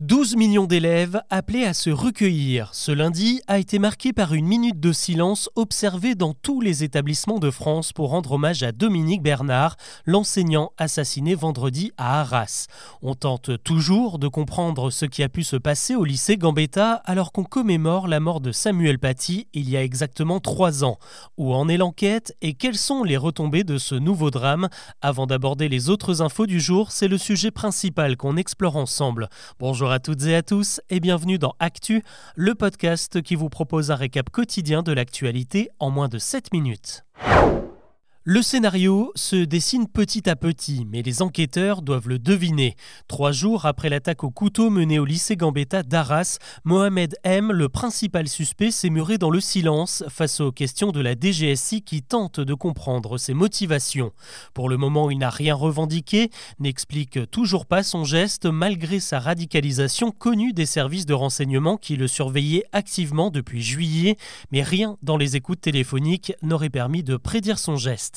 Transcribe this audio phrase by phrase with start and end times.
[0.00, 2.68] 12 millions d'élèves appelés à se recueillir.
[2.72, 7.38] Ce lundi a été marqué par une minute de silence observée dans tous les établissements
[7.38, 12.66] de France pour rendre hommage à Dominique Bernard, l'enseignant assassiné vendredi à Arras.
[13.02, 17.30] On tente toujours de comprendre ce qui a pu se passer au lycée Gambetta alors
[17.30, 20.98] qu'on commémore la mort de Samuel Paty il y a exactement trois ans.
[21.38, 24.68] Où en est l'enquête et quelles sont les retombées de ce nouveau drame?
[25.02, 29.28] Avant d'aborder les autres infos du jour, c'est le sujet principal qu'on explore ensemble.
[29.84, 32.02] Bonjour à toutes et à tous et bienvenue dans Actu,
[32.36, 37.04] le podcast qui vous propose un récap quotidien de l'actualité en moins de 7 minutes.
[38.26, 42.74] Le scénario se dessine petit à petit, mais les enquêteurs doivent le deviner.
[43.06, 48.26] Trois jours après l'attaque au couteau menée au lycée Gambetta d'Arras, Mohamed M, le principal
[48.26, 52.54] suspect, s'est muré dans le silence face aux questions de la DGSI qui tente de
[52.54, 54.10] comprendre ses motivations.
[54.54, 60.12] Pour le moment, il n'a rien revendiqué, n'explique toujours pas son geste malgré sa radicalisation
[60.12, 64.16] connue des services de renseignement qui le surveillaient activement depuis juillet,
[64.50, 68.13] mais rien dans les écoutes téléphoniques n'aurait permis de prédire son geste.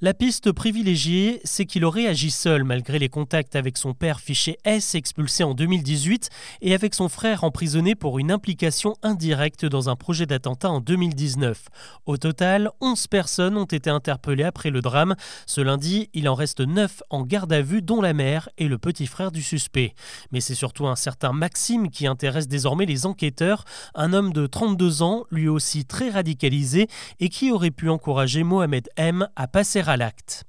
[0.00, 4.58] La piste privilégiée, c'est qu'il aurait agi seul malgré les contacts avec son père fiché
[4.64, 6.30] S expulsé en 2018
[6.62, 11.68] et avec son frère emprisonné pour une implication indirecte dans un projet d'attentat en 2019.
[12.06, 15.14] Au total, 11 personnes ont été interpellées après le drame.
[15.46, 18.78] Ce lundi, il en reste 9 en garde à vue dont la mère et le
[18.78, 19.94] petit frère du suspect.
[20.32, 25.02] Mais c'est surtout un certain Maxime qui intéresse désormais les enquêteurs, un homme de 32
[25.02, 26.88] ans, lui aussi très radicalisé
[27.20, 30.44] et qui aurait pu encourager Mohamed M à passer à l'acte.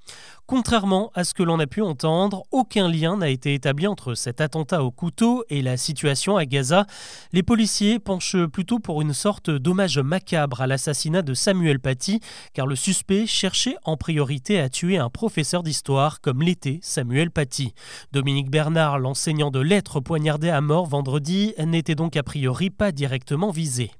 [0.47, 4.41] Contrairement à ce que l'on a pu entendre, aucun lien n'a été établi entre cet
[4.41, 6.87] attentat au couteau et la situation à Gaza.
[7.33, 12.19] Les policiers penchent plutôt pour une sorte d'hommage macabre à l'assassinat de Samuel Paty,
[12.55, 17.75] car le suspect cherchait en priorité à tuer un professeur d'histoire comme l'était Samuel Paty.
[18.11, 23.51] Dominique Bernard, l'enseignant de lettres poignardé à mort vendredi, n'était donc a priori pas directement
[23.51, 23.91] visé.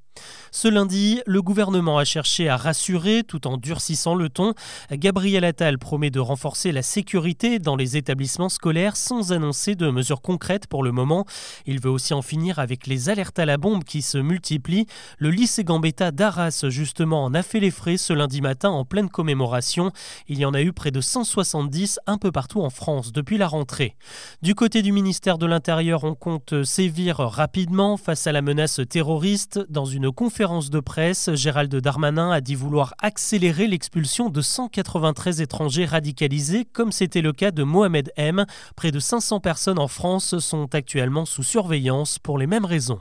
[0.51, 4.53] Ce lundi, le gouvernement a cherché à rassurer tout en durcissant le ton.
[4.91, 10.21] Gabriel Attal promet de renforcer la sécurité dans les établissements scolaires sans annoncer de mesures
[10.21, 11.25] concrètes pour le moment.
[11.65, 14.87] Il veut aussi en finir avec les alertes à la bombe qui se multiplient.
[15.17, 19.09] Le lycée Gambetta d'Arras, justement, en a fait les frais ce lundi matin en pleine
[19.09, 19.91] commémoration.
[20.27, 23.47] Il y en a eu près de 170 un peu partout en France depuis la
[23.47, 23.95] rentrée.
[24.41, 29.59] Du côté du ministère de l'Intérieur, on compte sévir rapidement face à la menace terroriste
[29.69, 35.85] dans une conférence de presse, Gérald Darmanin a dit vouloir accélérer l'expulsion de 193 étrangers
[35.85, 38.45] radicalisés, comme c'était le cas de Mohamed M.
[38.75, 42.99] Près de 500 personnes en France sont actuellement sous surveillance pour les mêmes raisons.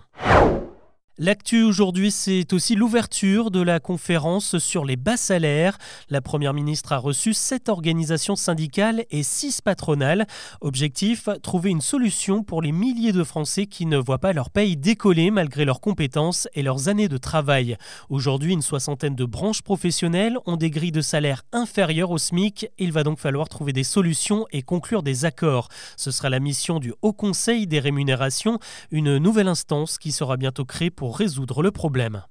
[1.21, 5.77] L'actu aujourd'hui, c'est aussi l'ouverture de la conférence sur les bas salaires.
[6.11, 10.29] La Première ministre a reçu sept organisations syndicales et six patronales.
[10.61, 14.77] Objectif, trouver une solution pour les milliers de Français qui ne voient pas leur paye
[14.77, 17.77] décoller malgré leurs compétences et leurs années de travail.
[18.11, 22.69] Aujourd'hui, une soixantaine de branches professionnelles ont des grilles de salaire inférieures au SMIC.
[22.79, 25.67] Il va donc falloir trouver des solutions et conclure des accords.
[25.97, 28.61] Ce sera la mission du Haut Conseil des rémunérations,
[28.93, 32.23] une nouvelle instance qui sera bientôt créée pour résoudre le problème.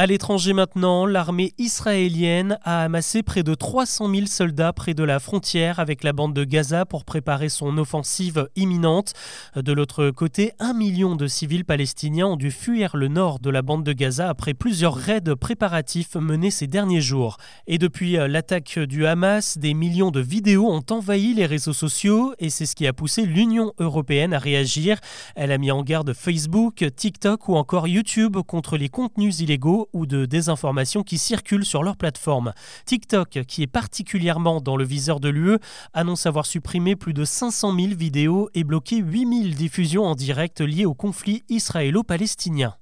[0.00, 5.20] À l'étranger maintenant, l'armée israélienne a amassé près de 300 000 soldats près de la
[5.20, 9.12] frontière avec la bande de Gaza pour préparer son offensive imminente.
[9.56, 13.60] De l'autre côté, un million de civils palestiniens ont dû fuir le nord de la
[13.60, 17.36] bande de Gaza après plusieurs raids préparatifs menés ces derniers jours.
[17.66, 22.48] Et depuis l'attaque du Hamas, des millions de vidéos ont envahi les réseaux sociaux et
[22.48, 24.98] c'est ce qui a poussé l'Union européenne à réagir.
[25.34, 30.06] Elle a mis en garde Facebook, TikTok ou encore YouTube contre les contenus illégaux ou
[30.06, 32.52] de désinformation qui circulent sur leur plateforme.
[32.86, 35.58] TikTok, qui est particulièrement dans le viseur de l'UE,
[35.92, 40.86] annonce avoir supprimé plus de 500 000 vidéos et bloqué 8000 diffusions en direct liées
[40.86, 42.74] au conflit israélo-palestinien.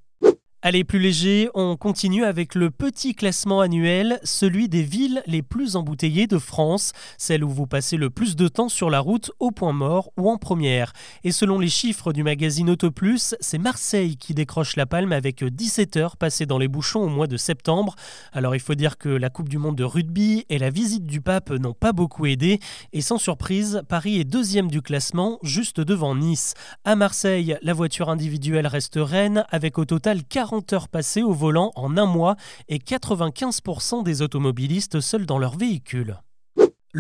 [0.60, 5.76] Allez, plus léger, on continue avec le petit classement annuel, celui des villes les plus
[5.76, 9.52] embouteillées de France, celles où vous passez le plus de temps sur la route au
[9.52, 10.92] point mort ou en première.
[11.22, 15.97] Et selon les chiffres du magazine Autoplus, c'est Marseille qui décroche la palme avec 17
[15.97, 17.94] heures passées dans les bouchons au mois de septembre.
[18.33, 21.21] Alors il faut dire que la Coupe du Monde de rugby et la visite du
[21.21, 22.59] pape n'ont pas beaucoup aidé.
[22.92, 26.54] Et sans surprise, Paris est deuxième du classement, juste devant Nice.
[26.84, 31.33] À Marseille, la voiture individuelle reste reine avec au total 40 40 heures passées au
[31.34, 32.36] volant en un mois
[32.68, 36.16] et 95% des automobilistes seuls dans leur véhicule.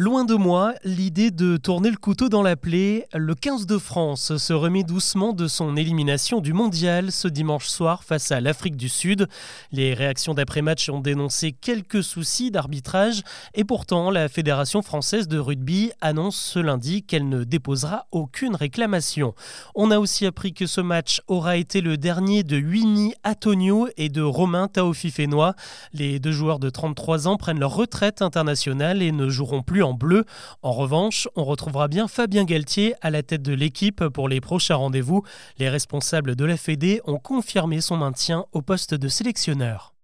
[0.00, 4.36] Loin de moi l'idée de tourner le couteau dans la plaie, le 15 de France
[4.36, 8.88] se remet doucement de son élimination du mondial ce dimanche soir face à l'Afrique du
[8.88, 9.26] Sud.
[9.72, 13.22] Les réactions d'après-match ont dénoncé quelques soucis d'arbitrage
[13.54, 19.34] et pourtant la Fédération française de rugby annonce ce lundi qu'elle ne déposera aucune réclamation.
[19.74, 24.10] On a aussi appris que ce match aura été le dernier de Winnie Antonio et
[24.10, 25.56] de Romain Taofifénois.
[25.92, 29.87] Les deux joueurs de 33 ans prennent leur retraite internationale et ne joueront plus en
[29.94, 30.24] bleu.
[30.62, 34.76] En revanche, on retrouvera bien Fabien Galtier à la tête de l'équipe pour les prochains
[34.76, 35.22] rendez-vous.
[35.58, 39.94] Les responsables de la Fédé ont confirmé son maintien au poste de sélectionneur.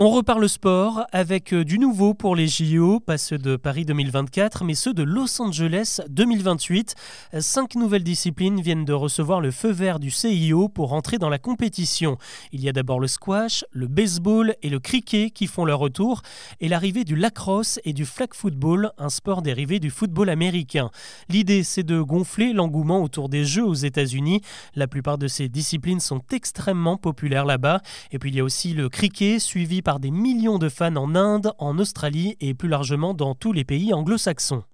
[0.00, 3.84] On repart le sport avec euh, du nouveau pour les JO, pas ceux de Paris
[3.84, 6.94] 2024, mais ceux de Los Angeles 2028.
[7.40, 11.40] Cinq nouvelles disciplines viennent de recevoir le feu vert du CIO pour entrer dans la
[11.40, 12.16] compétition.
[12.52, 16.22] Il y a d'abord le squash, le baseball et le cricket qui font leur retour,
[16.60, 20.90] et l'arrivée du lacrosse et du flag football, un sport dérivé du football américain.
[21.28, 24.42] L'idée, c'est de gonfler l'engouement autour des Jeux aux États-Unis.
[24.76, 27.80] La plupart de ces disciplines sont extrêmement populaires là-bas.
[28.12, 31.54] Et puis il y a aussi le cricket, suivi des millions de fans en Inde,
[31.58, 34.64] en Australie et plus largement dans tous les pays anglo-saxons.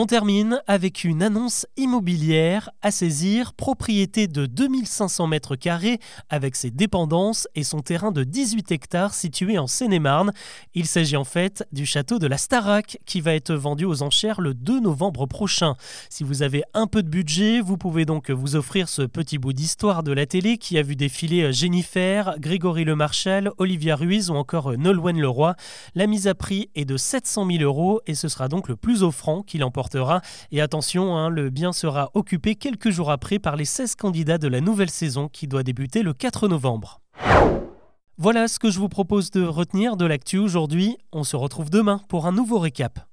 [0.00, 5.98] On termine avec une annonce immobilière à saisir, propriété de 2500 mètres carrés
[6.30, 10.32] avec ses dépendances et son terrain de 18 hectares situé en Seine-et-Marne.
[10.74, 14.40] Il s'agit en fait du château de la Starac qui va être vendu aux enchères
[14.40, 15.74] le 2 novembre prochain.
[16.10, 19.52] Si vous avez un peu de budget, vous pouvez donc vous offrir ce petit bout
[19.52, 24.34] d'histoire de la télé qui a vu défiler Jennifer, Grégory Le Marchal, Olivia Ruiz ou
[24.34, 25.56] encore Nolwenn Leroy.
[25.96, 29.02] La mise à prix est de 700 000 euros et ce sera donc le plus
[29.02, 29.64] offrant qu'il
[30.50, 34.48] et attention, hein, le bien sera occupé quelques jours après par les 16 candidats de
[34.48, 37.00] la nouvelle saison qui doit débuter le 4 novembre.
[38.16, 40.96] Voilà ce que je vous propose de retenir de l'actu aujourd'hui.
[41.12, 43.07] On se retrouve demain pour un nouveau récap.